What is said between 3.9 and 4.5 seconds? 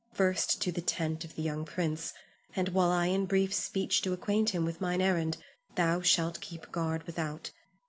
do acquaint